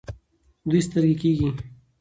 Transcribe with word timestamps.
دوی 0.69 0.81
سترګۍ 0.87 1.15
کیږي. 1.21 1.49